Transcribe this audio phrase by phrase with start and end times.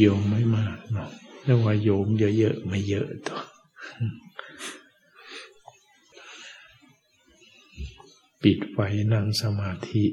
[0.00, 1.10] โยมไม่มากเนาะ
[1.44, 2.06] เรียกว่าโยม
[2.38, 3.40] เยอะๆไม่เยอะตัว
[8.42, 8.78] ปิดไฟ
[9.12, 10.04] นั่งสมาธิ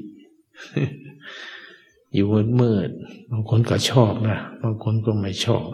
[2.14, 2.26] อยู่
[2.60, 5.68] มืดๆบางคนก็ชอบนะบางคนก็ไม่ชอบ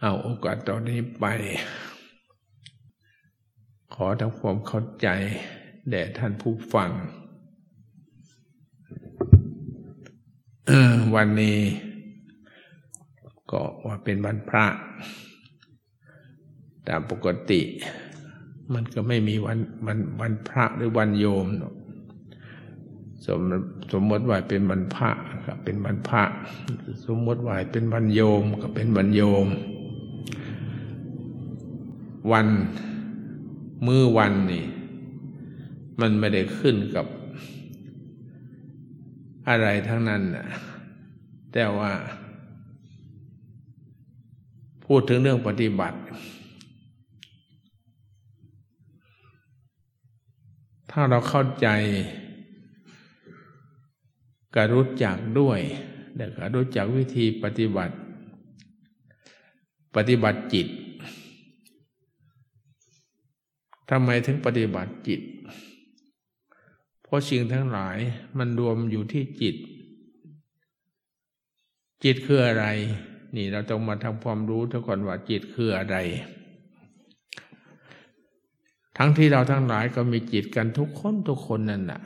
[0.00, 1.24] เอาโอกาสตอนนี้ไป
[4.04, 5.08] อทำความเข้าใจ
[5.90, 6.90] แด่ท่านผู้ฟัง
[11.14, 11.58] วันนี้
[13.50, 14.66] ก็ว่าเป็นวันพระ
[16.88, 17.60] ตามปกติ
[18.74, 21.46] มันก็ไม่มีวันวันวันพระหรือวันโยม
[23.26, 23.40] สม
[23.92, 25.10] สมมติว่าเป็นวันพระ
[25.46, 26.22] ก็เป็นวันพระ
[27.06, 29.46] สมมติว่าเป็นวันโยมก็เป็นวันโยม
[32.32, 32.46] วัน
[33.86, 34.64] มือวันนี่
[36.00, 37.06] มันไม่ได้ขึ้นกับ
[39.48, 40.46] อะไรทั้งนั้นนะ
[41.52, 41.92] แต่ว่า
[44.84, 45.98] พูดถึงเรื่องปฏิบัติ
[50.90, 51.68] ถ้าเราเข้าใจ
[54.54, 55.60] ก็รู้จักด้วย
[56.16, 57.94] แต่ก็รู้จักวิธีปฏิบัติ
[59.96, 60.66] ปฏิบัติจิต
[63.90, 65.20] ทำไมถึงปฏิบัติจิต
[67.02, 67.98] เพราะสิ่งทั้งหลาย
[68.38, 69.56] มันรวมอยู่ที่จิต
[72.04, 72.66] จิตคืออะไร
[73.36, 75.96] นี่เราต้องมาทำความรู้ทุกคนว่าจิตคืออะไร
[78.96, 82.00] ทั้งที่เราทั้งหลายก็มีจิตกันทุกคนทุกคนนั่นแหละ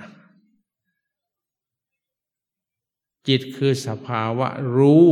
[3.28, 5.06] จิตคือสภาวะรู้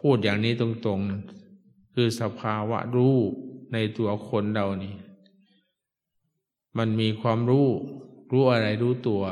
[0.00, 3.16] พูดอย่างนี้ตรงๆ คือสภาวะรู้
[3.72, 4.94] ในตัวคนเรานี่
[6.76, 7.68] มันมีความรู้
[8.32, 9.22] รู้อะไรรู้ตัว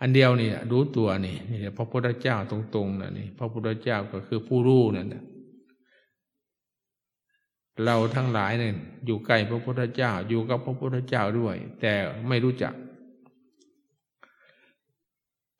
[0.00, 5.24] อันเดียวนี่รู้ตัวนี่นี่พระพุทธเจ้าตรงๆนะนี่พระพุทธเจ้าก็คือผู้รู้นั่นนะ
[7.84, 8.74] เราทั้งหลายเนี่ย
[9.06, 11.92] อยู่ใกล้พระพุทธเจ้า อยู่กับพระพุทธเจ้าด้วย แต่
[12.28, 12.74] ไม่รู้จัก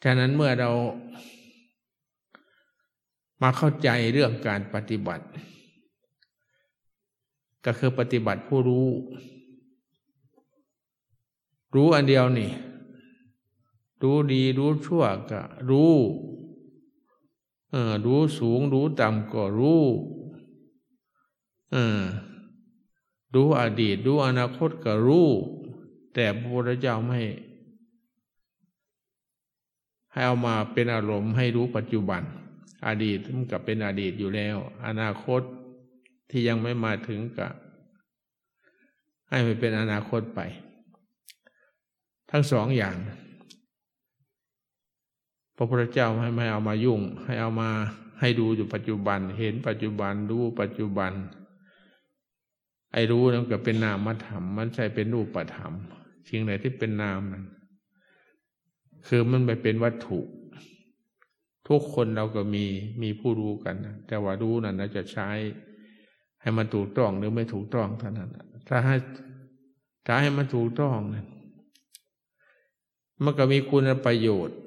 [0.02, 0.70] ฉะนั้นเมื่อเรา
[3.42, 5.26] มาเข้าใจเรื่องการปฏิบัติ
[7.66, 8.86] ก็คือปฏิบัติผู้รู้
[11.74, 12.50] รู้อันเดียวนี่
[14.02, 15.40] รู้ดีรู้ชั่วก็
[15.70, 15.94] รู้
[17.70, 19.82] เออรู้สูง รู้ต่ำก็รู้
[21.72, 22.02] เออ
[23.34, 25.28] รู้อดีต รู้อนาคตก็รู้
[26.14, 27.28] แต่พระพุทธเจ้าไม่ ให้
[30.26, 32.22] เอามาเป็นอารมณ์ให้รู้ปัจจุบัน
[32.86, 34.56] อดีตมันกับเป็นอดีตอยู่แล้ว
[34.86, 35.42] อนาคต
[36.30, 37.52] ที่ยังไม่มาถึงกับ
[39.28, 40.40] ให้มันเป็นอนาคตไป
[42.30, 42.96] ทั้งสองอย่าง
[45.56, 47.70] พระพุทธเจ้าให้ไม่เอามายุ่ง ให้เอามา
[48.20, 51.12] ให้ดูอยู่ปัจจุบัน เห็นปัจจุบันรู้ปัจจุบัน
[52.92, 55.72] ไอ้รู้นั่นก็เป็นนามธรรม มันใช่เป็นรูปธรรม
[56.28, 57.44] สิ่งไหนที่เป็นนามนั้น
[59.06, 60.20] คือมันไปเป็นวัตถุ
[61.68, 62.64] ทุกคนเราก็มี
[63.02, 65.28] มีผู้รู้กันนะแต่ว่ารู้นั้นเราจะใช้
[66.40, 68.30] ให้มันถูกต้องหรือไม่ถูกต้องเท่านั้น
[68.68, 68.96] ถ้าให้
[70.06, 71.26] ถ้าให้มันถูกต้องนั่น
[73.22, 74.58] มันก็มีคุณประโยชน์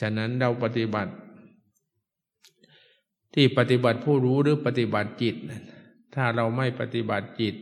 [0.00, 1.12] ฉะนั้นเราปฏิบัติ
[3.34, 5.36] ที่ปฏิบัติผู้รู้หรือปฏิบัติจิต
[6.14, 7.54] ถ้าเราไม่ปฏิบัติจิต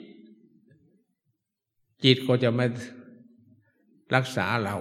[2.05, 2.67] จิตก็จะไม่
[4.15, 4.77] รักษาเรา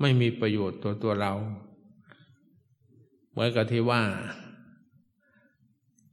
[0.00, 1.32] ไม่มีประโยชน์ตัวตัวเรา
[3.30, 4.02] เหมือนกับที่ว่า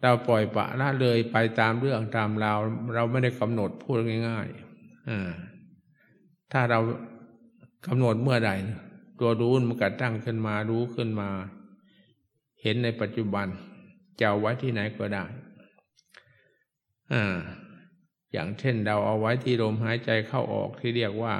[0.01, 2.59] เราปล่อยปะละเลยไปตามเรื่องตามราว
[2.95, 3.97] เราไม่ได้กำหนดพูด
[4.27, 6.79] ง่ายๆถ้าเรา
[7.85, 8.51] กำหนดเมื่อใด
[9.19, 11.29] ตัวรู้มันก็ตั้งขึ้นมารู้ขึ้นมา
[12.61, 13.47] เห็นในปัจจุบัน
[14.21, 15.25] จะไว้ที่ไหนก็ได้
[17.11, 17.37] อ่า
[18.31, 21.35] อย่างเช่นเราเอาไว้ที่ลมหายใจเข้าออกที่เรียกว่า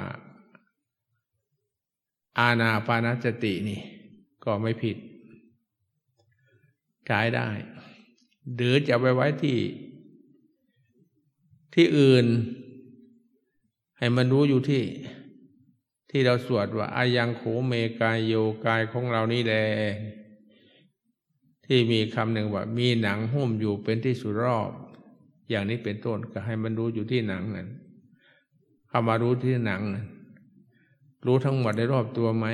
[2.38, 3.80] อาณาปานสตินี่
[4.44, 4.96] ก็ไม่ผิด
[7.06, 7.48] ใช้ได้
[8.54, 9.58] หรือจะไปไว้ที่
[11.74, 12.26] ที่อื่น
[13.98, 14.82] ให้มันรู้อยู่ที่
[16.10, 18.34] ที่เราสวดว่าอายังโขเมกายโย
[18.66, 19.64] กายของเรานี่แหละ
[21.66, 24.70] ที่มีคำหนึ่งว่า มีหนังหุ้มอยู่เป็นที่สุดรอบ
[25.48, 27.68] อย่างนี้เป็นต้นก็ให้มันรู้อยู่ที่หนังนั้น
[28.88, 30.06] เข้ามารู้ที่หนังนั้น
[31.26, 32.46] รู้ทั้งหมดในรอบตัวไหม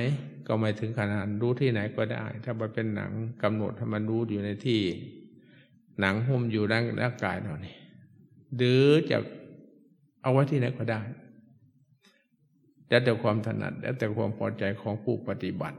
[0.46, 3.10] ก็ไม่ถึงขนาดรู้ที่ไหนก็ได้ ถ้ามันเป็นหนัง
[3.42, 4.82] กำหนดให้มันรู้อยู่ในที่
[6.00, 7.76] หนังหุ้มอยู่ร่างร่างกายเรานี่
[8.56, 9.18] หรือจะ
[10.22, 11.00] เอาไว้ที่ไหนก็ได้
[12.94, 15.78] แล้วแต่ความถนัด แล้วแต่ความพอใจของผู้ปฏิบัติ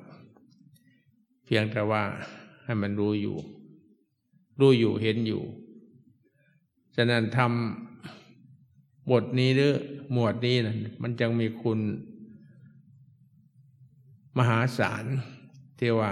[1.46, 2.04] เพียงแต่ว่า
[2.64, 3.38] ให้มันรู้อยู่
[4.60, 5.44] รู้อยู่เห็นอยู่
[6.96, 9.74] ฉะนั้นทำบทนี้หรือ
[10.12, 11.80] หมวดนี้นะมันจึงมีคุณ
[14.38, 15.06] มหาศาล
[15.78, 16.12] เทว่า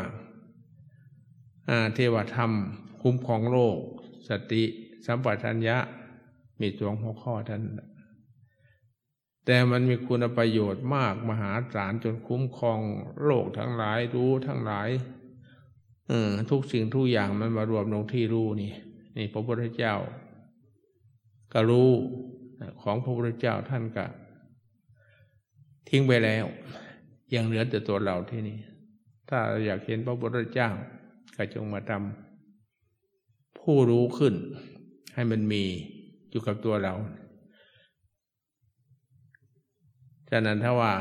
[1.93, 2.51] เทวธรรม
[3.01, 3.77] คุ้มของโลก
[4.27, 4.63] สติ
[5.05, 5.77] สัมปชัญญะ
[6.59, 7.63] มีสองหัวข้อท่าน
[9.45, 12.79] แต่มันมีคุณประโยชน์มากมหาศาลจนคุ้มครอง
[13.23, 14.89] โลกทั้งหลายรู้ทั้งหลาย
[16.07, 18.71] เออทุกสิ่งทุกอย่างมันมารวมลงที่รู้นี่
[19.17, 19.95] นี่พระพุทธเจ้า
[21.53, 21.89] ก็รู้
[22.81, 24.05] ของพระพุทธเจ้าท่านก็
[25.89, 26.45] ทิ้งไปแล้ว
[27.33, 28.57] ยังเหลือแต่ตัวเราที่นี่
[29.29, 30.69] ถ้าอยากเห็นพระพุทธเจ้า
[31.35, 34.33] ก็จงมาทำผู้รู้ขึ้น
[35.13, 35.63] ให้มันมี
[36.29, 36.93] อยู่กับตัวเรา
[40.35, 40.93] ฉะนั้นถ้าว่า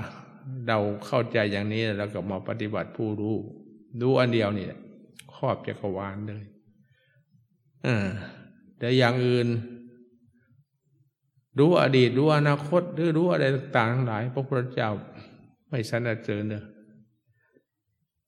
[0.68, 3.36] เราเข้าใจอย่างนี้เราก็มาปฏิบัติผู้รู้
[4.00, 4.66] รู้อันเดียวนี่
[5.34, 6.44] ครอบจักรวาลเลย
[7.86, 8.08] อ่า
[8.78, 9.48] แต่อย่างอื่น
[11.58, 14.90] รู้อดีตรู้อนาคต หรือรู้อะไรต่างๆทั้งหลาย พระพุทธเจ้า
[15.68, 16.64] ไม่สนเสริญเลย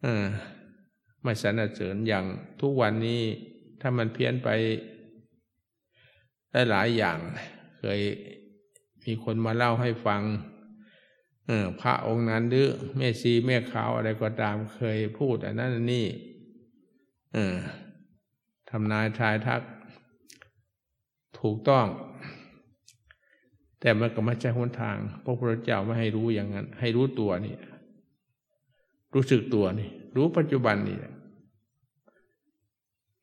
[0.04, 0.26] อ่า
[1.22, 2.24] ไม่สนเสริญอย่าง
[2.60, 3.20] ทุกวันนี้
[3.80, 4.48] ถ้ามันเพี้ยนไป
[6.50, 7.18] ได้หลายอย่าง
[7.78, 8.00] เคย
[9.04, 10.22] มีคนมาเล่าให้ฟัง
[11.80, 16.06] พระองค์นั้นหรือแม่ชีแม่ขาวอะไรก็ตามเคยพูดอันนั้นนี่
[18.70, 19.62] ทำนายทายทัก
[21.40, 21.86] ถูกต้อง
[23.80, 27.54] แต่มันก็ไม่ใช่หนทาง พระพุทธเจ้าไม่ให้รู้อย่างนั้น ให้รู้ตัวนี่
[29.14, 30.98] รู้สึกตัวนี่ รู้ปัจจุบันนี่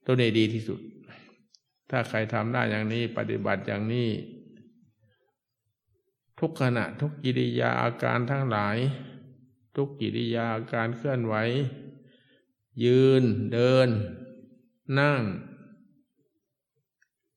[0.05, 0.79] ตัวนี้ดีที่สุด
[1.89, 4.07] ถ้าใครทำได้อย่างนี้ ปฏิบัติอย่างนี้
[6.43, 8.77] ทุกขณะทุกกิริยาอาการทั้งหลาย
[9.75, 11.35] ทุกกิริยาอาการเคลื่อนไหว
[12.83, 13.23] ยืน
[13.53, 13.89] เดิน
[14.99, 15.21] นั่ง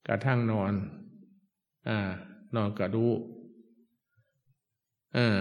[0.07, 0.73] กระทั่งนอน
[1.89, 1.99] อ่า
[2.55, 3.07] นอนกระดู
[5.17, 5.39] อ่า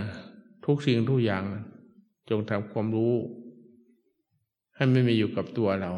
[0.66, 1.44] ทุกสิ่งทุกอย่าง
[2.30, 3.16] จงทำความรู้
[4.75, 5.92] ให้ไม่มีอยู่กับตัวเรา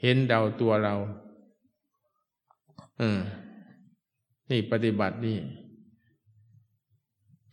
[0.00, 0.94] เห็นเดาตัวเรา
[3.00, 3.18] อืม
[4.50, 5.38] นี่ปฏิบัตินี่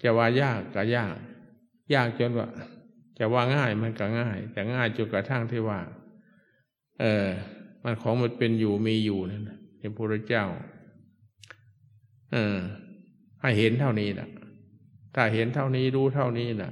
[0.02, 1.16] จะว่ายากก็ยาก
[1.94, 2.48] ยากจนว่า
[3.18, 5.80] จะว่าง่ายมันก็ง่าย แต่ง่ายจนกระทั่งที่ว่า
[7.00, 7.28] เออ
[7.84, 9.44] มันของมันเป็นอยู่มีอยู่นั่น
[9.82, 10.46] พระพุทธเจ้า
[12.32, 12.58] เออ
[13.42, 14.30] ให้เห็นเท่านี้นะ
[15.16, 16.72] ถ้าเห็นเท่านี้รู้เท่านี้นะ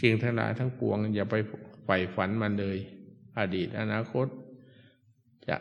[0.00, 1.34] สิ่งทั้งหลายทั้งปวง อย่าไป
[1.84, 2.78] ใฝ่ฝันมันเลย
[3.38, 4.26] อดีตอนาคต
[5.48, 5.56] จะ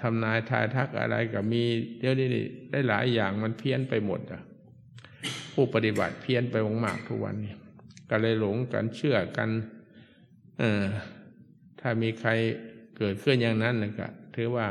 [0.00, 1.62] ทำนายทายทักอะไรก็มี
[1.98, 2.28] เดี๋ยวนี้
[2.70, 4.42] ได้หลายอย่างมันเพี้ยนไปหมดอะ
[5.52, 6.54] ผู้ปฏิบัติเพี้ยนไป
[6.84, 7.54] มากทุกวันนี้
[8.10, 9.48] ก็เลยหลงกันเชื่อกัน
[10.58, 10.84] เออ
[11.80, 12.30] ถ้ามีใคร
[12.96, 14.66] เกิดขึ้นอย่างนั้นก็ถือว่า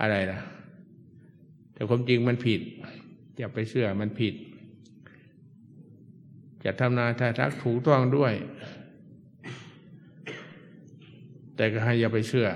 [0.00, 0.40] อะไรล่ะ
[1.72, 2.60] แต่ความจริงมันผิด
[3.38, 4.34] อย่าไปเชื่อมันผิด
[6.64, 8.34] จะทำนายทายทักถูกต้องด้วย
[11.56, 12.48] แต่ก็ให้อย่าไปเชื่อ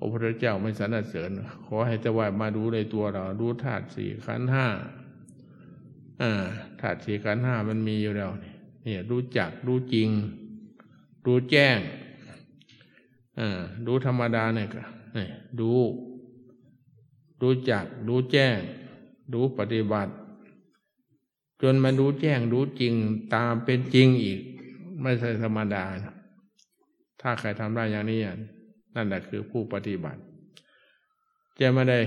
[0.00, 1.30] พระพุทธเจ้าไม่สรรเสริญ
[1.66, 4.66] ขอให้จะว่ามาดูในตัวเรา ดูธาตุสี่ขันห้า
[6.80, 10.08] ธาตุสี่ขันห้ามันมีอยู่แล้วเนี่ยรู้จักรู้จริง
[11.26, 11.78] รู้แจ้ง
[13.38, 14.82] อ่ารู้ธรรมดาเนี่ยก็
[15.60, 15.72] ดู
[17.42, 18.56] รู้จักรู้แจ้ง
[19.32, 20.12] รู้ปฏิบัติ
[21.62, 22.94] จนมันรู้แจ้งรู้จริง
[23.34, 24.40] ตามเป็นจริงอีก
[25.02, 25.84] ไม่ใช่ธรรมดา
[27.20, 28.20] ถ้าใครทำได้อย่างนี้
[28.94, 30.20] นั่นแหละคือผู้ปฏิบัติ
[31.60, 32.00] จะไม่ได้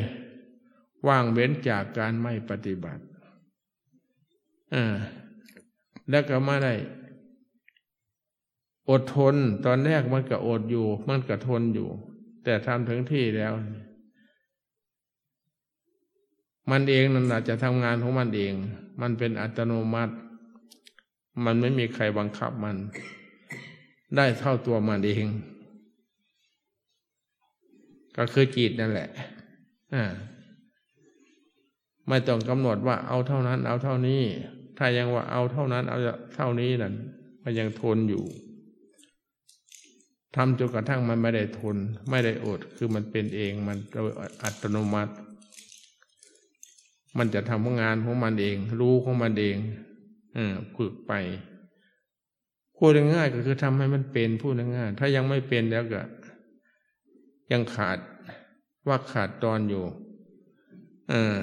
[1.08, 3.04] ว่างเว้นจากการไม่ปฏิบัติ
[4.74, 4.96] อ่า
[6.10, 6.74] แล้วก็ไม่ได้
[8.90, 9.36] อดทน
[9.66, 11.90] ตอนแรกมันก็อดอยู่ มันก็ทนอยู่
[12.44, 13.54] แต่ทำถึงที่แล้ว
[16.70, 18.54] มันเองนั่นแหละจะทำงานของมันเอง
[19.02, 20.16] มันเป็นอัตโนมัติ
[21.46, 22.78] มันไม่มีใครบังคับมัน
[24.16, 25.28] ได้เท่าตัวมันเอง
[28.18, 29.10] ก็คือจิตนั่นแหละ
[29.94, 30.06] อ่า
[32.08, 34.22] ไม่ต้องกำหนดว่าเอาเท่านั้น เอาเท่านี้
[34.78, 35.98] ถ้ายังว่าเอาเท่านั้น เอา
[36.36, 36.94] เท่านี้นั่น
[37.44, 38.24] มันยังทนอยู่
[40.36, 41.78] ทำจนกระทั่งมันไม่ได้ทน
[42.10, 44.12] ไม่ได้อด คือมันเป็นเองมันโดย
[44.44, 45.14] อัตโนมัติ
[47.18, 49.58] มันจะทำงานของมันเอง รู้ของมันเอง
[50.38, 50.40] อ
[50.76, 51.14] ฝึกไป
[52.78, 56.02] พูดง่ายก็คือทำให้มันเป็นพูดง่ายถ้ายังไม่เป็นแล้วก็
[57.54, 57.98] ยังขาด
[58.88, 59.86] ว่าขาดตอนอยู่
[61.10, 61.36] เออ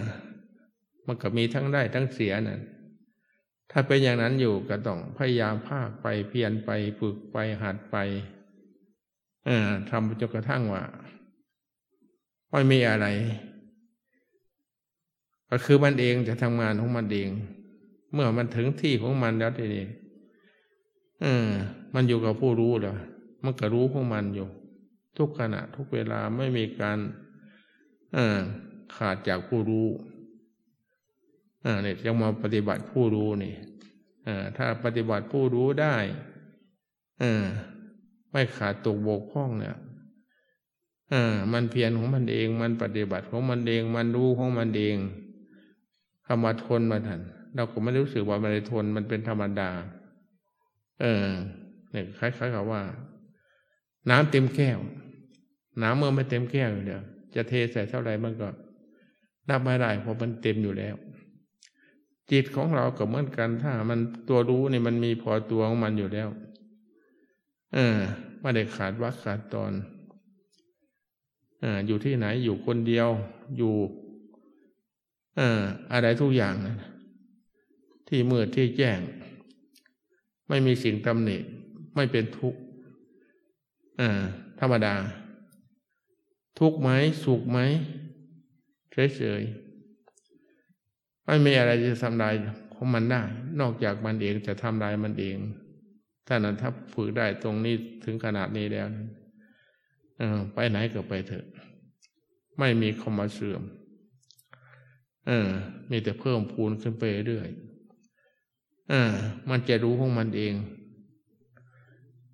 [1.07, 2.61] มันก็มีทั้งได้ทั้งเสียนั่น
[3.71, 7.97] ถ้าเป็นอย่างนั้นอยู่ก็ต้องพยายามภาคไปเพียรไปฝึกไปหัดไป
[9.47, 10.85] เออทำจนกระทั่งว่า
[12.51, 13.07] ไม่มีอะไร
[15.51, 17.31] ก็คือมันเองจะทำงานของมันเอง
[18.13, 19.87] เมื่อมันถึงที่ของมันแล้วทีนี้
[21.23, 21.49] เออ
[21.95, 22.97] มันอยู่กับผู้รู้แล้ว
[23.45, 24.49] มันก็รู้ของมันอยู่
[25.17, 26.99] ทุกขณะทุกเวลาไม่มีการ
[28.97, 29.89] ขาดจากผู้รู้
[31.83, 33.55] เนี่ยจะมาปฏิบัติผู้รู้นี่
[34.57, 35.97] ถ้าปฏิบัติผู้รู้ได้
[38.31, 39.77] ไม่ขาดตกบกพร่องเนี่ย
[41.53, 44.97] มันเพียรของมันเอง มันปฏิบัติของมันเอง มันรู้ของมันเอง
[46.27, 47.21] คำว่าทนมาทัน
[47.55, 49.71] เราก็ไม่รู้สึกว่ามันทนมันเป็นธรรมดา
[51.01, 51.29] เออ
[51.91, 52.83] เนี่ยคล้ายๆกับว่า
[54.11, 54.79] น้ำเต็มแก้ว
[55.83, 57.03] น้ำเมื่อไม่เต็มแก้วเดียว
[57.35, 58.49] จะเทใส่เท่าไหร่มันก็
[59.49, 60.97] นับไม่ได้เพราะมันเต็มอยู่แล้ว
[62.31, 66.29] จิตของเราก็เหมือนกัน ถ้ามันตัวรู้นี่มันมีพอตัวของมันอยู่แล้ว
[67.75, 67.99] เออ
[68.41, 69.73] ไม่ได้ขาดวักขาดตอน
[71.63, 73.09] ออยู่ที่ไหนอยู่คนเดียว
[73.57, 73.75] อยู่
[75.37, 75.61] เออ
[75.93, 76.77] อะไรทุกอย่างนะ
[78.09, 79.01] ที่มืดที่แจ้ง
[80.49, 81.39] ไม่มีสิ่งตำหนิ
[81.95, 82.61] ไม่เป็นทุกข์
[84.61, 84.95] ธรรมดา
[86.61, 86.91] ทุกข์ไหม
[87.25, 87.59] สุขไหม
[89.17, 92.35] เฉยๆไม่มีอะไรจะทำลาย
[92.75, 93.23] ของมันได้
[93.61, 95.39] นอกจากมันเองจะทำลายมันเอง
[96.27, 97.75] ถ้านั้นถ้าฝึกได้ตรงนี้
[98.05, 98.87] ถึงขนาดนี้แล้ว
[100.55, 101.45] ไปไหนก็ไปเถอะ
[102.59, 103.63] ไม่มีคำมาเสื่อม
[105.27, 105.49] เออ
[105.91, 107.49] มีแต่เพิ่มพูนขึ้นไปเรื่อย
[108.93, 109.03] อ่า
[109.51, 110.55] มันจะรู้ของมันเอง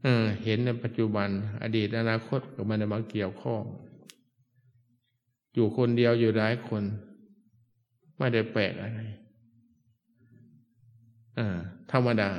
[0.02, 1.28] เออ เห็นในปัจจุบัน
[1.62, 3.62] อดีตอนาคตกับมันมาเกี่ยวข้อง
[5.56, 6.82] อยู่คนเดียวอยู่หลายคน
[8.18, 9.00] ไม่ได้แปลกอะไร
[11.38, 11.58] อ่า
[11.92, 12.30] ธรรมดา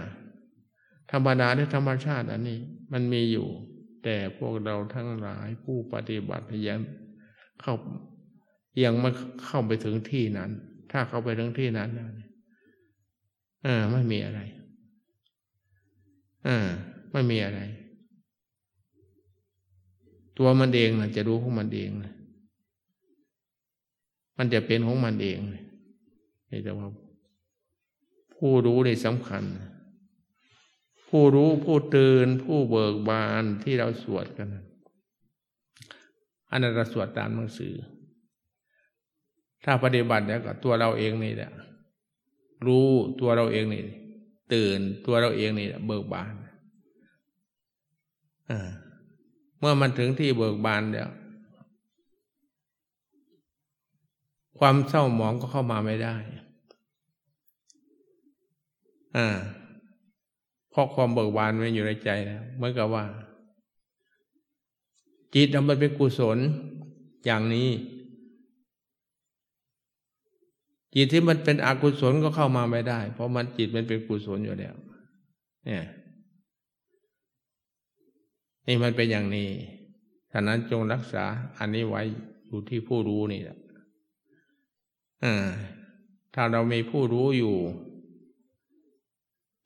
[1.12, 2.60] ธรรมดาในธรรมชาติอันนี้
[2.94, 3.48] มันมีอยู่
[4.04, 6.80] แต่พวกเราทั้งหลายผู้ปฏิบัติยัง
[7.62, 7.74] เข้า
[8.84, 9.10] ยังไม่
[9.46, 10.52] เข้าไปถึงที่นั้น
[10.92, 11.90] ถ้าเข้าไปถึงที่นั้น
[13.66, 14.40] อ่าไม่มีอะไร
[16.48, 16.58] อ่า
[17.12, 17.60] ไม่มีอะไร
[20.38, 22.14] ตัวมันเองนะจะรู้ของมันเองนะ
[24.38, 25.40] มันจะเป็นของมันเอง
[26.52, 26.88] นี่แต่ว่า
[28.36, 29.44] ผู้รู้ในสำคัญ
[31.08, 34.50] ผู้รู้ผู้ตื่นผู้เบิกบานที่เราสวดกัน
[36.50, 37.74] อันนั้นเราสวดตามหนังสือ
[39.64, 41.52] ถ้าปฏิบัติแล้วก็ตัวเราเองนี่แหละ
[42.66, 42.88] รู้
[43.20, 43.84] ตัวเราเองนี่
[44.54, 46.34] ตื่นตัวเราเองนี่เบิกบาน
[49.60, 51.10] เมื่อมันถึงที่เบิกบานแล้ว
[54.58, 56.16] ความเศร้าหมองก็เข้ามาไม่ได้
[59.18, 59.28] อ่า
[60.70, 63.06] เพราะความเบิกบานมันอยู่ในใจแล้วเหมือนกับว่า
[65.34, 66.38] จิตมันเป็นกุศล
[67.26, 67.70] อย่างนี้
[70.96, 74.76] จิตที่มันเป็นอกุศลก็เข้ามาไม่ได้ เพราะมันจิตมันเป็นกุศลอยู่แล้ว
[75.66, 75.86] เนี่ย
[78.68, 79.50] นี่มันเป็นอย่างนี้
[80.32, 81.24] ฉะนั้นจงรักษา
[81.58, 82.02] อันนี้ไว้
[82.48, 83.58] อยู่ที่ผู้รู้นี่แหละ
[86.34, 87.56] ถ้าเรามีผู้รู้อยู่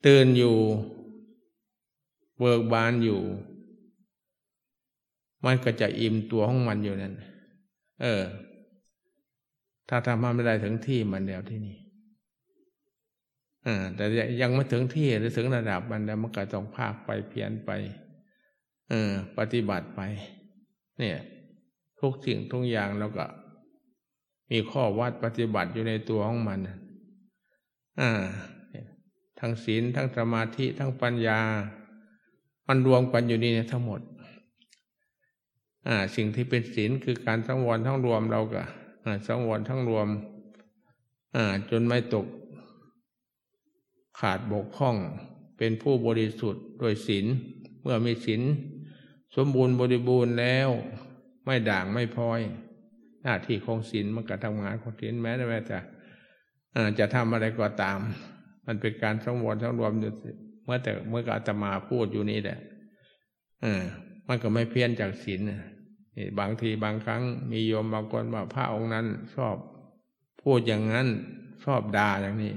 [0.06, 0.56] ตื่นอยู่
[2.38, 3.20] เบิกบานอยู่
[5.44, 7.14] มันก็จะอิ่มตัวของมันอยู่นั่น
[8.02, 8.22] เออ
[9.88, 11.76] ถ้าทำมาไม่ได้ถึงที่มันแล้วที่นี่
[13.66, 14.04] อ่าแต่
[14.40, 17.70] ยังไม่ถึงที่หรือถึงระดับมันแล้วมันก็ต้องภาคไปเพียนไป
[18.90, 20.00] เออ ปฏิบัติไป
[20.98, 21.18] เนี่ย
[22.00, 23.26] ทุกสิ่งทุกอย่างเราก็
[24.50, 26.58] มีข้อวัดปฏิบัติอยู่ในตัวของมัน
[28.00, 28.10] อ่า
[29.38, 31.40] ทั้งศีลทั้งสมาธิทั้งปัญญา
[32.66, 34.00] มันรวมกันอยู่นี่ทั้งหมด
[35.86, 38.62] อ่าสิ่งที่เป็นศีลคือการทั้งวนทั้งรวมเราก็
[39.26, 40.08] สังวรทั้งรวม
[41.36, 42.26] อ่าจนไม่ตก
[44.18, 44.96] ขาดบกพร่อง
[45.56, 47.26] เป็นผู้บริสุทธิ์โดยศีล
[47.82, 48.42] เมื่อมีศีล
[49.36, 50.68] สมบูรณ์บริบูรณ์แล้ว
[51.44, 52.40] ไม่ด่างไม่พลอย
[53.22, 55.78] หน้าที่ของศีลมันก็ทำงานของศีลแม้แต่แม้จะ
[56.98, 57.98] จะทำอะไรก็ตาม
[58.66, 59.92] มันเป็นการสังวรทั้งรวม
[60.64, 62.58] เมื่อแต่เมื่ออาตมาพูดอยู่นี่แหละ
[64.28, 65.40] มันก็ไม่เพี้ยนจากศีล
[66.38, 69.56] บางทีบางครั้งมีโยมบางคนว่าพระองค์นั้น ชอบ
[70.42, 71.08] พูดอย่างนั้น
[71.64, 72.54] ชอบด่าอย่างนี้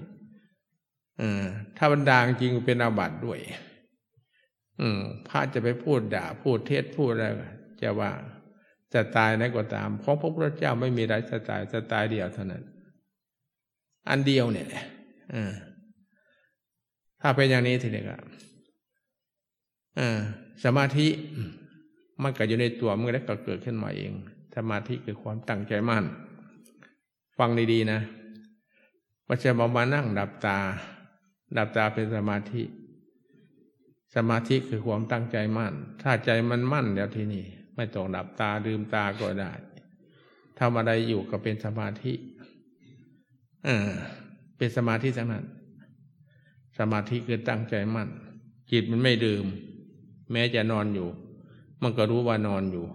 [1.77, 3.39] ถ้าบันดาจริงเป็นอาบัติด้วย
[5.27, 7.25] พระจะไปพูดด่าพูดเทศพูดอะไร
[7.81, 8.11] จะว่า
[8.95, 12.63] สไตล์ไหนก็ตามของพระพุทธเจ้าไม่มีหลายสไตล์สไตล์เดียวเท่านั้น
[14.09, 14.67] อันเดียวเนี่ย
[15.33, 15.53] อ่า
[17.21, 18.17] ถ้าเป็นอย่างนี้ทีเดียวก็
[19.99, 20.19] อ่า
[20.63, 21.07] สมาธิ
[22.21, 24.11] มันก็อยู่ในตัวมันก็เกิดขึ้นมาเอง
[24.55, 26.05] สมาธิคือความตั้งใจมั่น
[27.37, 27.99] ฟังดีๆนะ
[29.27, 30.57] ว่าจะมามานั่งดับตา
[31.57, 32.63] ดับตาเป็นสมาธิ
[34.15, 39.51] สมาธิคือความตั้งใจมั่น ถ้าใจมันมั่นแล้วทีนี้ ไม่ต้องดับตาลืมตาก็ได้
[40.59, 42.13] ทำอะไรอยู่ก็เป็นสมาธิ
[43.65, 43.89] เออ
[44.57, 45.45] เป็นสมาธิทั้งนั้น
[46.79, 48.09] สมาธิคือตั้งใจมั่น
[48.71, 49.45] จิตมันไม่ดื่ม
[50.31, 51.09] แม้จะนอนอยู่
[51.81, 52.85] มันก็รู้ว่านอนอยู่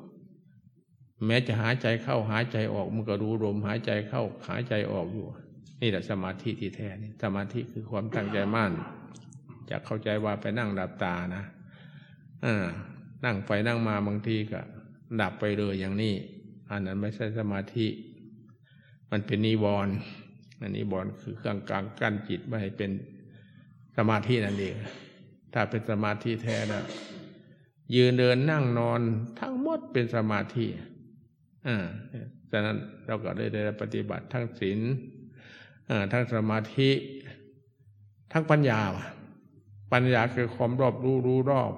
[1.26, 5.26] แม้จะหายใจเข้าหายใจออก มันก็รู้ลมหายใจเข้าหายใจออกอยู่
[5.80, 8.72] นี่แหละสมาธิที่แท้นี่สมาธิคือความตั้งใจมั่น
[9.70, 11.44] จะเข้าใจว่าไปนั่งดับตานะ
[12.44, 12.66] อ่า
[13.24, 14.60] นั่งไปนั่งมาบางทีก็
[15.20, 16.14] ดับไปเลยอย่างนี้
[16.70, 17.86] อันนั้นไม่ใช่สมาธิ
[19.10, 19.94] มันเป็นนิวรณ์
[20.60, 22.90] อันนี้บอลคือเครื่องกลางกั้นจิตไม่ให้เป็น
[23.96, 24.74] สมาธินั่นเอง
[25.54, 26.84] ถ้าเป็นสมาธิแท้นะ
[27.94, 29.00] ยืนเดินนั่งนอน
[29.40, 30.66] ทั้งหมดเป็นสมาธิ
[31.66, 31.84] อ่า
[32.50, 34.80] ฉะนั้นเราก็ได้ได้ปฏิบัติทั้งศีล
[36.12, 36.90] ทั้งสมาธิ
[38.32, 38.80] ทั้งปัญญา
[39.92, 41.72] ปัญญาคือความรอบรู้รู้รอบ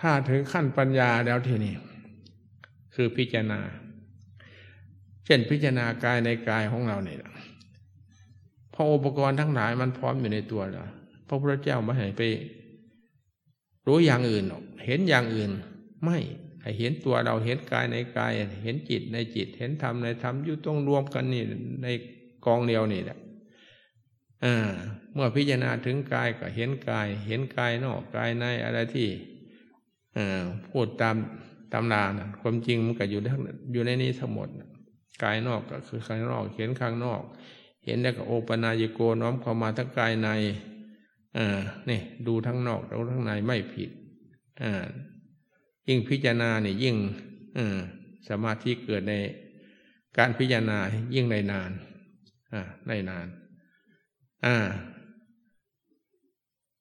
[0.00, 1.74] ถ้าถึงขั้นปัญญาแล้วทีนี้
[2.94, 3.60] คือพิจารณา
[5.24, 7.18] เช่นพิจารณากายในกายของเราเนี่ย
[8.74, 10.88] พออุปกรณ์ทั้งหลายมันพร้อมอยู่ในตัวแล้ว
[11.28, 12.22] พระพุทธเจ้าไม่ให้ไป
[13.86, 15.50] รู้อย่างอื่นหรอกเห็นอย่างอื่น
[16.04, 16.18] ไม่
[16.62, 21.42] ให้เห็นตัวเราเห็นกายในกาย เห็นจิตในจิต เห็นธรรมในธรรมอยู่ต้องรวมกันนี่
[21.82, 21.86] ใน
[22.46, 23.18] กองเดียวนี่แหละ
[25.12, 29.08] เมื่อพิจารณาถึงกายก็เห็นกาย เห็นกายนอกกายในอะไรที่
[30.68, 31.16] พูดตาม
[31.72, 33.40] ตำรานความจริงมันก็อยู่ทั้ง
[33.72, 34.48] อยู่ในนี้ทั้งหมด
[35.22, 37.22] กายนอกก็คือข้างนอก เห็นข้างนอก
[37.84, 40.28] เห็นแล้วก็โอปนายโกน้อมเข้ามาทั้งกายใน
[41.36, 41.58] อ่า
[41.90, 43.90] นี่ดูทั้งนอกดูทั้งในไม่ผิด
[44.62, 44.84] อ่า
[45.88, 46.96] ยิ่งพิจารณาเนี่ยยิ่ง
[47.58, 47.60] อ
[48.28, 49.14] สมาธิเกิดใน
[50.18, 50.78] การพิจารณา
[51.14, 51.70] ยิ่งในนาน
[52.52, 53.26] อ่าในนาน
[54.44, 54.56] อ่า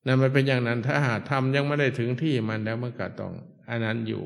[0.07, 3.33] นั่นมันเป็นอย่างนั้นถ้าหากทำยังไม่ได้ถึงที่มันแล้วมันก็ต้อง
[3.69, 4.23] อันนั้นอยู่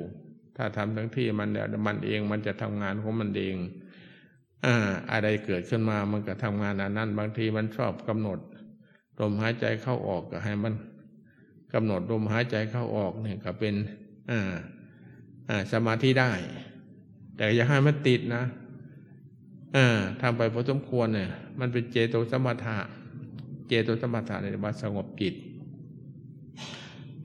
[0.57, 3.55] ถ้าทำถึงที่มันแล้วมันเองมันจะทำงานของมันเอง
[4.65, 4.75] อ่า
[5.11, 8.39] อะไรเกิดขึ้นมามันก็ทำงานอันนั้น บางทีมันชอบกำหนด
[9.19, 10.73] ลมหายใจเข้าออกก็ให้มัน
[11.73, 13.75] กำหนดลมหายใจเข้าออกเนี่ยก็เป็น
[14.31, 14.41] อ่า
[15.49, 16.31] อ่าสมาธิได้
[17.37, 18.43] แต่อย่าให้มันติดนะ
[19.75, 22.77] อ่าทำไปพอสมควรเนี่ย มันเป็นเจโตสมถะ
[23.67, 25.35] เจโตสมถะในว่าสงบจิต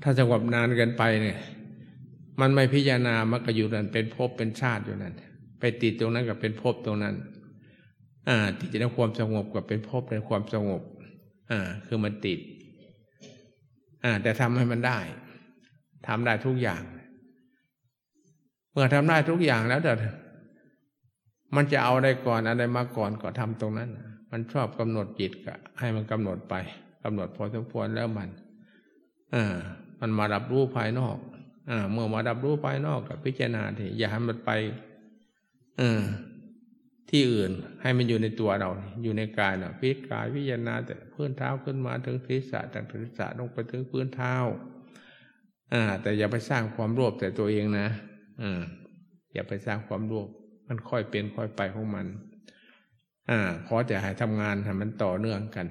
[0.03, 1.39] ถ้าสงบนานเกินไปเนี่ย
[2.41, 5.15] มันไม่พิจารณามันก็อยู่นั่นเป็นภพเป็นชาติอยู่นั่น
[5.61, 7.15] ไปติดตรงนั้นกับเป็นภพตรงนั้น
[8.29, 10.83] อ่า ติดในความสงบกับเป็นภพในความสงบ
[11.51, 12.39] อ่า คือมันติด
[14.05, 14.99] อ่า แต่ทำให้มันได้
[16.07, 16.83] ทำได้ทุกอย่าง
[18.73, 19.93] เมื่อทำได้ทุกอย่างแล้วแต่
[21.57, 23.91] มันจะเอาอะไรก่อนอะไรมาก่อนก็ทำตรงนั้น
[24.31, 26.55] มันชอบกำหนดจิตก็ให้มันกำหนดไป
[27.05, 28.29] กำหนดพอสมควรแล้วมัน
[29.35, 29.57] อ่า
[30.01, 31.17] มันมารับรู้ภายนอก
[31.71, 34.51] อ่าเมื่อมารับรู้ภายนอกกับพิจารณาที่อย่าให้มันไป
[35.81, 35.83] อ
[37.11, 38.71] ที่อื่นให้มันอยู่ในตัวเรา
[39.03, 44.35] อยู่ในกายเนาะพิจกายพิจารณาแต่พื้นเท้าขึ้นมาถึงศีรษะจากศีรษะลงไปถึงพื้นเท้า
[45.73, 47.89] อ่า แต่อย่าไปสร้างความโลภแต่ตัวเองนะ
[48.43, 48.63] อ่า
[49.35, 50.29] อย่าไปสร้างความโลภ
[50.69, 52.07] มันค่อยเป็นค่อยไปของมัน
[53.31, 55.67] อ่าขอแต่ให้ทำงานให้มันต่อเนื่องกัน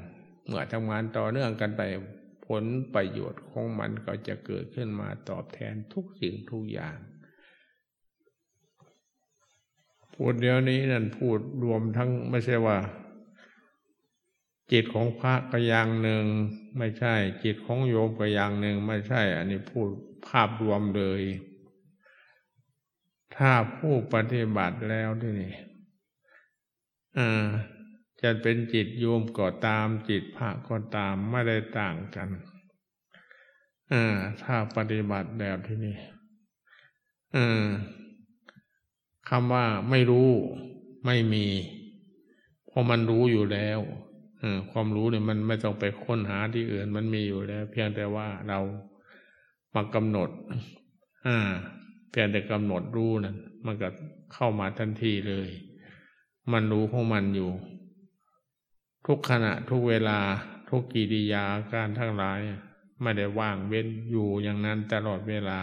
[0.46, 1.82] เมื่อทำงานต่อเนื่องกันไป
[2.46, 6.98] ผลประโยชน์ของมันก็จะเกิดขึ้นมาตอบแทนทุกสิ่งทุกอย่าง
[10.14, 12.78] พูดเดี๋ยวนี้นั่นพูดรวมทั้งไม่ใช่ว่า
[14.72, 16.26] จิตของพระก็อย่างหนึ่ง
[16.78, 19.88] ไม่ใช่ จิตของโยมก็อย่างหนึ่ง ไม่ใช่ อันนี้พูด
[20.28, 21.22] ภาพรวมเลย
[23.36, 25.54] ถ้าผู้ปฏิบัติแล้วที่นี่
[27.18, 27.48] อ่า
[28.22, 32.30] จะเป็นจิตโยมก็ตามจิตพระก็ตามไม่ได้ต่างกัน
[33.92, 35.98] อ่าถ้าปฏิบัติแบบที่นี่
[37.36, 37.68] อ่า
[39.30, 40.30] คำว่าไม่รู้
[41.06, 41.46] ไม่มี
[42.68, 43.80] เพราะมันรู้อยู่แล้ว
[44.72, 48.60] ความรู้เนี่ยมันไม่ต้องไปค้นหาที่อื่นมันมีอยู่แล้ว เพียงแต่ว่าเรา
[49.74, 50.30] มากำหนด
[51.28, 51.38] อ่า
[52.10, 53.90] เพียงแต่กำหนดรู้นั่นมันก็
[54.34, 55.50] เข้ามาทันทีเลย
[56.52, 57.52] มันรู้ของมันอยู่
[59.06, 60.20] ทุกขณะทุกเวลา
[60.70, 62.40] ทุกกิริยาการทั้งหลาย
[63.02, 65.60] ไม่ได้ว่างเว้นอยู่อย่างนั้นตลอดเวลา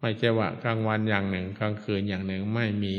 [0.00, 2.96] ไม่ใช่ว่ากลางวันอย่างหนึ่งกลางคืนอย่างหนึ่งไม่มี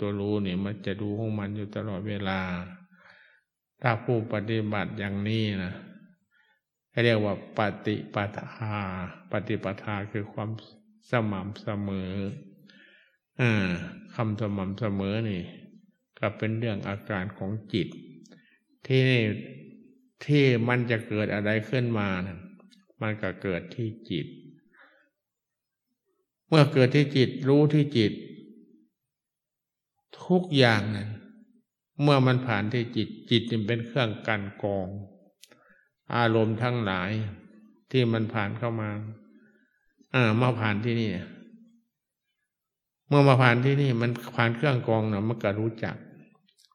[0.00, 2.40] ตัวรู้เนี่ยมันจะดูของมันอยู่ตลอดเวลา
[3.82, 5.72] ถ้าผู้ปฏิบัติอย่างนี้นะ
[7.04, 8.76] เรียกว่าปฏิปทา
[9.32, 10.50] ปฏิปทาคือความ
[11.10, 12.12] สม่ำเสมอ
[13.40, 13.42] อ
[14.14, 15.42] คำสม่ำเสมอนี่
[16.18, 17.88] ก็เป็นเรื่องอาการของจิต
[18.86, 19.04] ที่
[20.24, 22.38] ที่มันจะเกิดอะไรขึ้นมานะ
[23.02, 24.26] มันก็เกิดที่จิต
[26.48, 28.12] เมื่อเกิดที่จิตรู้ที่จิต
[30.24, 31.10] ทุกอย่างนั้น
[32.02, 34.88] เมื่อมันผ่านที่จิตจิตจึงเป็นเครื่องกันกอง
[36.14, 37.10] อารมณ์ทั้งหลาย
[37.90, 38.90] ที่มันผ่านเข้ามา
[40.14, 41.10] อ่ามาผ่านที่นี่
[43.08, 45.96] เมื่อมาผ่านที่นี่ มันผ่านเครื่องกองเนาะมันก็รู้จัก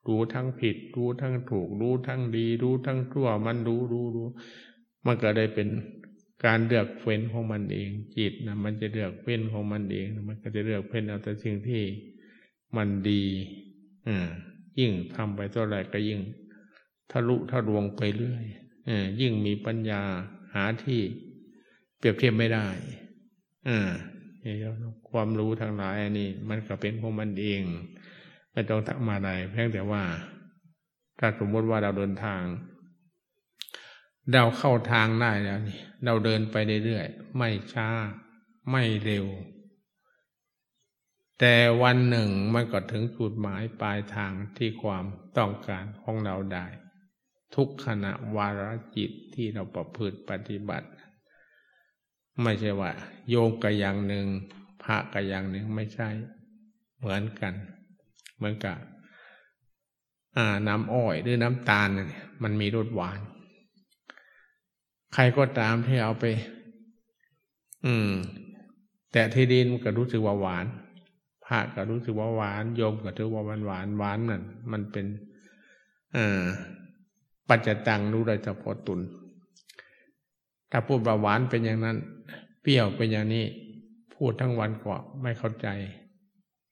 [0.08, 4.28] รู้ทั้งผิด รู้ทั้งถูก รู้ทั้งดี รู้ทั้งชั่ว มันรู้รู้รู้
[5.06, 5.68] มันก็ได้เป็น
[6.46, 11.84] การเลือกเฟ้นของมันเอง จิตนะมันจะเลือกเฟ้นของมันเอง มันก็จะเลือกเฟ้นเอาแต่สิ่งที่
[12.78, 13.24] มันดี
[14.08, 14.30] อ่า
[14.80, 16.20] ยิ่งทำไปเท่าไหร่ก็ยิ่ง
[17.12, 18.44] ทะลุทะลวงไปเรื่อย
[18.90, 20.02] อ่ายิ่งมีปัญญา
[20.54, 21.02] หาที่
[21.98, 22.68] เปรียบเทียบไม่ได้
[23.68, 23.80] อ่า
[25.10, 27.62] ความรู้ทางหลายอันนี้มันก็เป็นของมันเอง
[28.54, 30.04] ไม่ต้องทำมาอะไรเพียงแต่ว่า
[31.20, 32.44] ถ้าสมมติว่าเราเดินทาง
[34.32, 37.90] เราเข้าทางได้แล้วนี่เราเดินไปเรื่อยๆไม่ช้า
[38.72, 39.26] ไม่เร็ว
[41.40, 45.06] แต่วันหนึ่งมันก็ถึงจุดหมายปลายทางที่ความ
[45.38, 46.66] ต้องการของเราได้
[47.56, 50.88] ทุกขณะวาระจิตที่เราประพฤติปฏิบัติ
[52.42, 52.92] ไม่ใช่ว่า
[53.30, 54.26] โยมกับอย่างหนึ่ง
[54.84, 56.10] พระกับอย่างหนึ่งไม่ใช่
[57.00, 57.54] เหมือนกัน
[58.38, 58.78] เหมือนกับ
[60.68, 62.10] น้ำอ้อยหรือน้ำตาลเนี่ย
[62.44, 63.20] มันมีรสหวาน
[65.14, 66.26] ใครก็ตามที่เอาไป
[67.86, 68.12] อืม
[69.12, 70.66] แต่ที่ดินก็รู้สึกว่าหวาน
[71.46, 75.06] พระก็รู้สึกว่าหวานโยมก็ถือว่าหวานหวานหวานนั่นมันเป็น
[76.16, 76.44] อ่า
[77.50, 79.00] ปัจจตังรู้ได้เฉพาะตุน
[80.72, 81.98] ถ้าพูดว่าหวานเป็นอย่างนั้น
[82.62, 83.46] เปรี้ยวเป็นอย่างนี้
[84.14, 85.68] พูดทั้งวันกว่าไม่เข้าใจ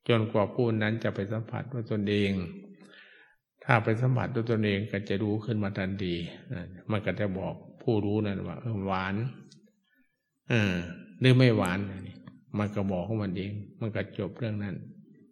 [0.08, 2.32] จนกว่าพูดนั้นจะไปสัมผัสด้วยตนเอง
[3.64, 6.16] ถ้าไปสัมผัสด้วยตนเองก็จะรู้ขึ้นมาทันที
[6.92, 9.16] มันก็จะบอกผู้รู้นั่นว่าหวาน
[10.50, 10.76] เออ
[11.20, 11.80] หรือไม่หวาน
[12.58, 14.76] มันก็บอกของมันเอง มันก็จบเรื่องนั้น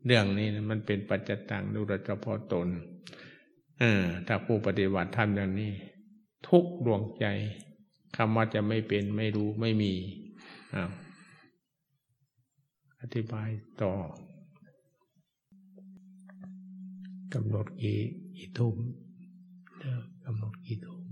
[0.06, 2.68] เรื่องนี้มันเป็นปัจจตังดูแลเฉพาะตน
[3.80, 5.72] เออถ้าผู้ปฏิบัติทำอย่างนี้
[6.48, 7.26] ทุกดวงใจ
[8.16, 9.94] คำว่าจะไม่เป็นไม่รู้ไม่มี
[10.76, 10.92] อ้าว
[13.02, 13.50] อธิบาย
[13.82, 13.94] ต่อ
[17.34, 18.00] กำหนดกี่
[18.38, 18.76] กี่ทุ่ม
[20.26, 21.04] กำหนดกี่ทุ่ม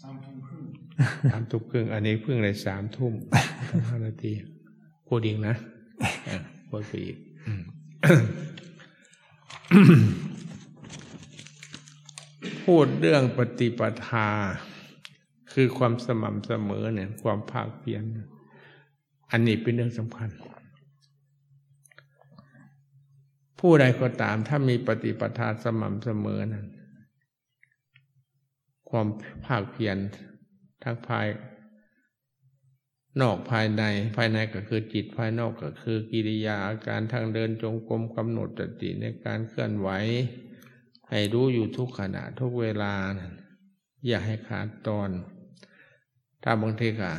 [0.00, 0.64] สามทุ่มครึ่ง
[1.32, 3.12] สามทุ่มครึ่งอันนี้เพิ่งเลยสามทุ่ม
[3.88, 4.32] ห้านาที
[5.06, 5.54] พูดอีกนะ
[6.68, 7.16] พูดไปอีก
[12.64, 14.28] พูดเรื่องปฏิปทา
[15.52, 18.04] คือความสม่ำเสมอเนี่ย ความภาคเพียร
[19.30, 20.30] อันนี้เป็นเรื่องสำคัญ
[23.64, 26.66] ผู้ใดก็ตามถ้ามีปฏิปทาสม่ำเสมอนั้น
[28.88, 29.06] ความ
[29.46, 29.96] ภาคเพียร
[30.82, 31.26] ทั้งภาย
[33.20, 33.82] นอกภายใน
[34.16, 39.88] ภายในก็คือจิตภายนอกก็คือกิริยาอาการทางเดินจงกรมกำหนดสติในการเคลื่อนไหว
[41.10, 42.92] ให้รู้อยู่ทุกขณะทุกเวลา
[44.06, 45.10] อย่าให้ขาดตอน
[46.42, 47.12] ถ้าบางทีค่ะ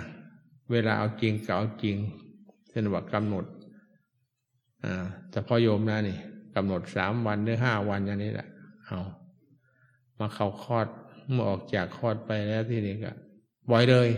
[0.72, 1.98] เวลาเอาจริงก็เอาจริง
[2.70, 3.46] เช่นว่ากำหนด
[4.84, 6.20] อ่าแต่พอโยมนะนี่
[6.56, 8.48] กำหนดสามวันหรือห้าวันอย่างนี้แหละ
[8.86, 9.02] เอา
[10.20, 10.88] มาเข้าคลอด
[11.32, 13.12] เมื่อออกจากคลอดไปแล้วที่นี่ก็
[13.70, 14.10] บ่อยเลย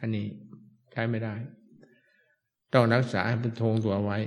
[0.00, 0.26] อันนี้
[0.92, 1.34] ใช้ไม่ได้
[2.72, 4.18] ต้องรักษาให้เป็นทงตัวไว้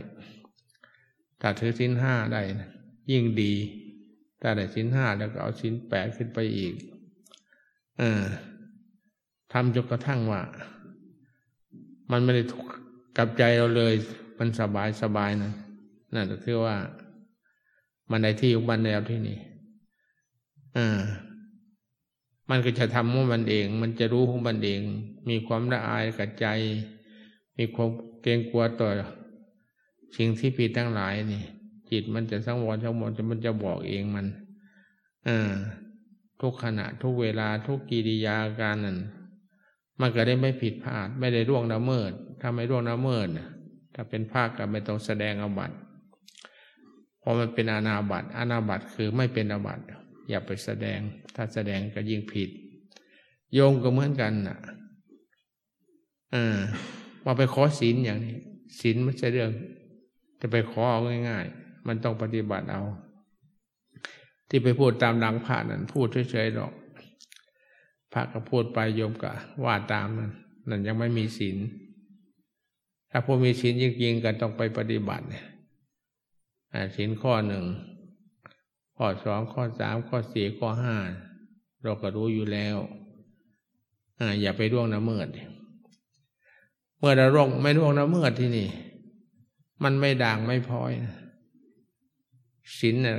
[1.41, 2.41] ถ้าถือสินห้าได้
[3.11, 3.53] ยิ่งดี
[4.41, 6.73] ถ้าได้สินห้าแล้วก็เอาสินแปดขึ้นไปอีก
[8.01, 8.03] อ
[9.51, 10.41] ทำจนกระทั่งว่า
[12.11, 12.65] มันไม่ได้ทุก
[13.17, 13.93] กับใจเราเลย
[14.37, 15.51] มันสบายสบายนะ
[16.13, 16.75] นั่นก็คือว่า
[18.09, 19.37] มันในที่ของมันแล้วที่นี่
[20.77, 21.01] อ่า
[22.49, 24.81] มันก็จะทำของมันเอง มันจะรู้ของมันเอง
[25.29, 26.45] มีความละอายกับใจ
[27.57, 27.89] มีความ
[28.21, 28.89] เกรงกลัวต่อ
[30.17, 31.43] สิ่งที่ผิดทั้งหลายนี่
[31.89, 34.25] จิตมันจะสังวรสังวรจะมันจะบอกเองมัน
[35.27, 35.53] อ่า
[36.41, 38.99] ทุกขณะ ทุกเวลาทุกกิริยาการนั้น
[40.01, 42.11] มันก็ได้ไม่ผิดพลาด ไม่ได้ร่วงละเมิด
[42.41, 43.27] ถ้าไม่ร่วงละเมิด
[43.93, 45.71] ถ้าเป็นภาคก็ไม่ต้องแสดงอบัต
[47.25, 49.79] พอมันเป็นอนาบัตอนาบัตคือไม่เป็นอบัต
[50.29, 50.99] อย่าไปแสดง
[51.35, 52.49] ถ้าแสดงก็ยิ่งผิด
[53.53, 54.59] โยมก็เหมือนกันน่ะ
[56.33, 56.59] อ่า
[57.25, 58.37] มาไปขอศีลอย่างนี้
[58.79, 59.51] ศีลไม่ใช่เรื่อง
[60.41, 62.81] จะไปขอเอาง่าย ๆ มันต้องปฏิบัติเอา
[64.49, 66.73] ที่ไปพูดตามดังพระนั่นพูดเฉยๆหรอก
[68.13, 69.31] พระก็พูดไปโยมก็
[69.65, 70.31] ว่าตามนั่น
[70.69, 71.57] นั่นยังไม่มีศีล
[73.11, 75.45] ถ้าผู้มีศีลจริงๆก็ต้องไปปฏิบัติเนี่ย
[76.95, 77.65] ศีลข้อหนึ่ง
[78.97, 80.97] ข้อสองข้อสามข้อสี่ข้อห้า
[81.83, 82.77] เราก็รู้อยู่แล้ว
[84.41, 85.27] อย่าไปร่วงละเมิด
[86.97, 88.69] เมื่อเราร่วงไม่ร่วงละเมิดที่นี่
[89.83, 90.91] มันไม่ด่างไม่พลอย
[92.79, 93.17] ศีลเนี่ย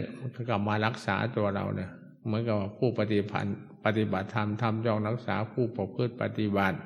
[0.48, 1.90] กลับมารักษาตัวเราเนี่ย
[2.24, 6.78] เหมือนกับผู้ปฏิพันธ์ปฏิบัติธรรมทำจองรักษาผู้ประพฤติปฏิบัติ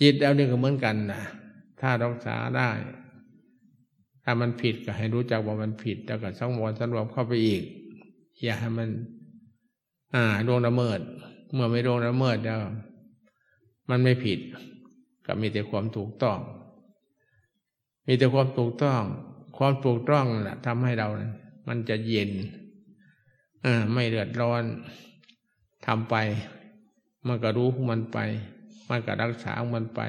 [0.00, 1.22] จิตเราเนี่ยก็เหมือนกันนะ
[1.80, 2.70] ถ้ารักษาได้
[4.30, 7.62] ถ้ามันผิดก็ให้รู้จักว่ามันผิด แล้วก็สังวรสำรวมเข้าไปอีก
[8.42, 8.88] อย่าให้มัน
[10.14, 11.00] อ่าลงละเมิด
[11.52, 12.58] เมื่อไม่ลงละเมิดแล้ว
[13.90, 14.38] มันไม่ผิด
[15.26, 16.38] ก็มีแต่ความถูกต้อง
[18.06, 19.02] มีแต่ความถูกต้อง
[19.58, 21.08] ความถูกต้องแหละทำให้เรา
[21.68, 22.30] มันจะเย็น
[23.64, 24.62] อ่าไม่เดือดร้อน
[25.86, 26.14] ทำไป
[27.26, 28.18] มันก็รู้มันไป
[28.88, 30.00] มันก็รักษามันไป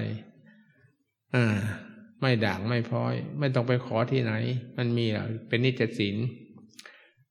[1.35, 1.59] อ่า
[2.21, 4.33] ไม่ด่างไม่พ้อย ไม่ต้องไปขอที่ไหน
[4.77, 6.15] มันมีอะเป็นนิจศีล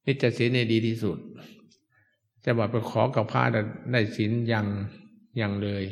[0.07, 1.19] นิจศีลในดีที่สุด
[2.45, 3.43] จะบอกไปขอกับพระ
[3.93, 4.67] ได้ศีลยัง
[5.41, 5.85] ยังเลย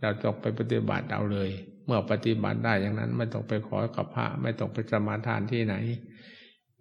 [0.00, 1.50] เราต้องไปปฏิบัติเอาเลย
[1.84, 5.74] เมื่อปฏิบัติได้อย่างนั้น ไม่ต้องไปขอกับพระ ไม่ต้องไปสมาทานที่ไหน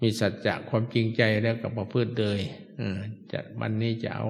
[0.01, 2.39] มีสัจจะความจริงใจแล้วกับประพฤติเลย
[3.31, 4.27] จะวันนี้จะเอา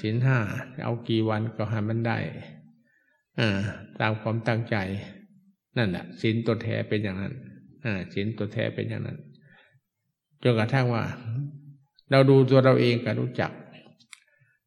[0.00, 0.38] ศีลห้า
[0.84, 2.18] เอากี่วันก็ให้มันได้
[4.00, 4.76] ตามความตั้งใจ
[5.76, 7.34] นั่นแหละศีลตัวแท้เป็นอย่างนั้น
[8.12, 9.18] ศีลตัวแท้เป็นอย่างนั้น
[10.42, 11.04] จนกระทั่งว่า
[12.10, 13.50] เราดูตัวเราเองก็รู้จัก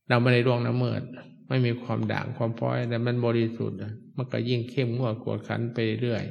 [0.10, 1.02] เราไม่ได้ร่วงน้ำเมิด
[1.48, 3.80] ไม่มีความด่างความพ้อยแต่มันบริสุทธิ์
[4.16, 6.24] มันก็ยิ่งเข้มงวดกวดขันไปเรื่อย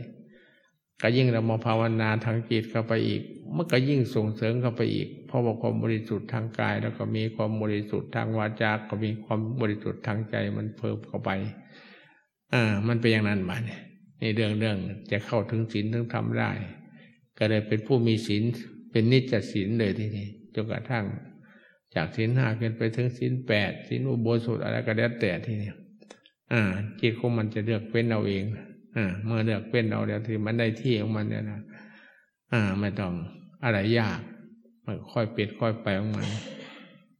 [1.03, 3.23] ก็ยิ่งเรามาภาวนาทางจิตเข้าไปอีก
[3.57, 11.31] มันก็ยิ่งส่งเสริมเข้าไปอีก เพราะว่าความบริสุทธิ์ทางกาย แล้วก็มีความบริสุทธิ์ทางวาจาก็มีความบริสุทธิ์ทางใจมันเพิ่มเข้าไป
[12.53, 13.81] อ่า มันเป็นอย่างนั้นมาเนี่ย
[14.21, 14.77] ในเรื่องเรื่อง
[15.11, 16.51] จะเข้าถึงศีลถึงทำได้
[17.39, 18.43] ก็เลยเป็นผู้มีศีล
[18.91, 21.05] เป็นนิจศีลเลยทีนี้จนกระทั่ง
[21.95, 25.73] จากศีลห้าขึ้นไปถึงศีลแปดศีลอุโบสถอะไรก็แล้วแต่ทีนี้
[26.53, 26.63] อ่า
[27.01, 28.45] จิตของมันจะเลือกเป็นเอาเอง
[28.97, 31.61] อ่าเมื่อเลือกเป็นเอาแล้วที่มันได้ที่ของมันเนี่ยนะ
[32.53, 33.13] อ่าไม่ต้อง
[33.65, 34.21] อะไรยาก
[34.85, 36.29] มันค่อยเปลี่ยนค่อยไปของมัน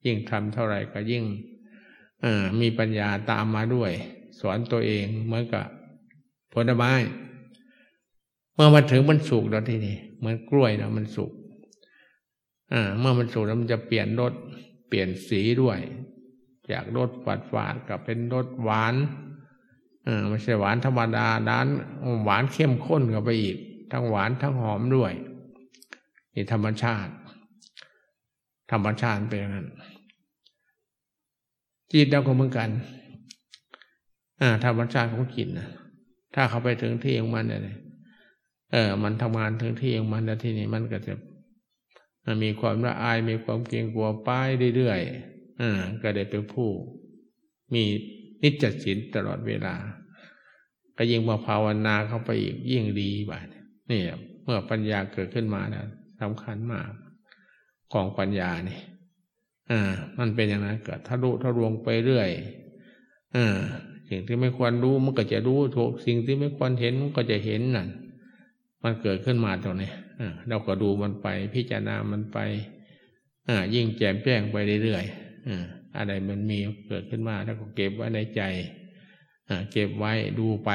[0.05, 1.25] ยิ่งทำเท่าไหร่ก็ยิ่ง
[2.61, 3.93] มีปัญญาตามมาด้วย
[4.41, 5.67] สอนตัวเองเหมือนกับ
[6.53, 6.93] ผลไม้
[8.55, 11.33] เมื่อมาถึงมันสุกแล้วทีนี้เหมือนกล้วยนะมันสุก
[12.99, 14.33] เมื่อมันสุกแล้วมันจะเปลี่ยนรส
[14.89, 15.79] เปลี่ยนสีด้วย
[16.71, 18.95] จากรสฝาดฝาดกับเป็นรสหวาน
[20.29, 21.67] ไม่ใช่หวานธรรมดาด้าน
[22.25, 23.57] หวานเข้มข้นกับไปอีก
[23.93, 25.13] ทั้งหวานทั้งหอมด้วย
[26.35, 27.13] นี่ธรรมชาติ
[28.71, 29.69] ธรรมชาติเป็นอย่างนั้น
[31.93, 32.69] จิตเราก็เหมือนกัน
[34.41, 35.69] อ่า ธรรมชาติของจิตนะ
[36.41, 37.63] ถ้าเขาไปถึงที่ของมันเนี่ย
[38.73, 41.15] เออ มันทำงานถึงที่ของมันแล้วที่นี่มันก็จะ
[42.25, 46.69] มันมีความละอายมีความเกรงกลัวป้ายเรื่อยๆอ่าก็ได้เป็นผู้
[47.75, 47.85] มี
[48.43, 49.75] นิจจิตตลอดเวลา
[50.97, 53.39] ก็ยิ่งมาภาวนาเข้าไปอีกยิ่งดีบ่า
[53.91, 54.01] นี่
[54.43, 55.87] เมื่อปัญญาเกิดขึ้นมาแล้ว
[56.21, 56.91] สำคัญมาก
[57.93, 58.81] ของปัญญานี่
[59.71, 62.31] อ่า มันเป็นอย่างนั้นเกิดทะลุทะลวงไปเรื่อย
[63.37, 63.59] อ่า
[64.09, 67.89] สิ่งที่ไม่ควรรู้มันก็จะรู้ถูกสิ่งที่ไม่ควรเห็นมันก็จะเห็นนั่น
[68.83, 69.91] มันเกิดขึ้นมาตรงนี้
[70.49, 72.39] เราก็ดูมันไป พิจารณามันไป
[73.75, 78.43] ยิ่งแจ่มแจ้งไปเรื่อยๆอะไรมันมีเกิดขึ้นมา แล้วก็เก็บไว้ในใจ
[79.73, 80.71] เก็บไว้ดูไป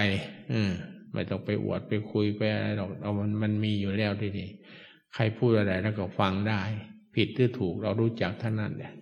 [0.51, 0.71] อืม
[1.13, 4.49] ไม่ต้องไปอวดไปคุยไปอะไรหรอกเอามันมันมีอยู่แล้วทีนี้
[5.13, 6.61] ใครพูดอะไรแล้วก็ฟังได้
[7.15, 8.93] ผิดหรือถูกเรารู้จักท่านนั้นแหละ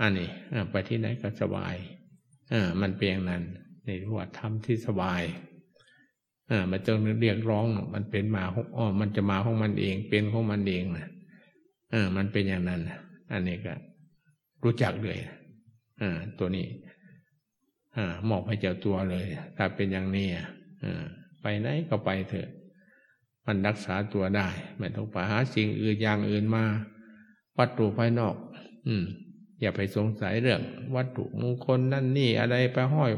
[0.00, 0.28] อันนี้
[0.70, 1.76] ไปที่ไหนก็สบาย
[2.52, 3.42] อ่ามันเปียงนั้น
[3.84, 5.22] ในว่าทำที่สบาย
[6.50, 11.08] อ่ามันจะเรียกร้องมันเป็นมาของอ๋อมันจะมาของมันเอง เป็นของมันเองนะ
[11.92, 12.80] อ่ามันเป็นอย่างนั้น
[13.32, 13.72] อันนี้ก็
[14.64, 15.20] รู้จักเลย
[16.00, 16.66] อ่าตัวนี้
[17.96, 20.26] อ่ามอบให้เจ้าตัวเลย ถ้าเป็นอย่างนี้
[20.84, 21.04] อ่า
[21.40, 22.48] ไปไหนก็ไปเถอะ
[23.46, 26.64] มันรักษาตัวได้ ไม่ต้องไปหาสิ่งอื่นอย่างอื่นมา
[27.58, 28.34] วัตถุภายนอก
[28.86, 29.04] อืม
[29.60, 30.60] อย่าไปสงสัยเรื่อง
[30.96, 33.10] วัตถุมงคลนั่นนี่อะไรไปห้อย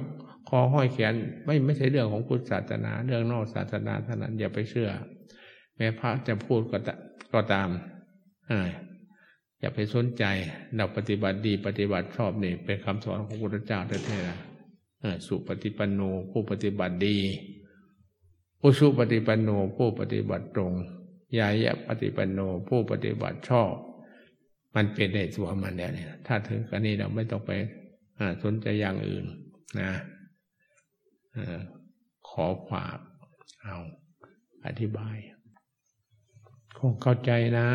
[0.49, 4.91] คอห้อยแขนไม่ไม่ใช่เรื่องของพุทธศาสนา เรื่องนอกศาสนาเท่านั้นอย่าไปเชื่อ
[5.77, 6.79] แม้พระจะพูดก็
[7.33, 7.69] ก็ตาม
[9.61, 10.25] อย่าไปสนใจ
[10.77, 16.01] เราปฏิบัติดีปฏิบัติชอบนี่เป็นคำสอนของพระพุทธเจ้าแท้ๆนะสุปฏิปันโน
[16.31, 17.19] ผู้ปฏิบัติดี
[18.61, 20.73] ผู้สุปฏิปันโนผู้ปฏิบัติตรง
[21.39, 23.73] ยายะปฏิปันโนผู้ปฏิบัติชอบ
[24.75, 27.51] มันเป็นในตัวมันแล้วเนี่ย ถ้าถึงกันนี้เราไม่ต้องไป
[28.43, 29.25] สนใจอย่างอื่น
[29.81, 29.93] นะ
[31.37, 31.39] อ
[32.29, 32.99] ขอฝาก
[33.63, 33.77] เอา
[34.67, 35.17] อธิบาย
[36.79, 37.69] คงเข้าใจนะ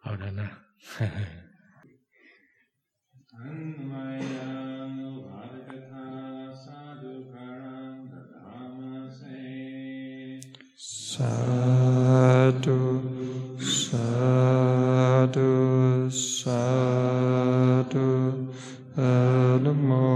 [0.00, 0.50] เอาแล้วนะ
[3.34, 4.50] อันมายา
[4.98, 5.08] นุ
[13.60, 15.40] Sadhu,
[16.10, 17.26] sadhu,
[18.96, 20.08] elmotami.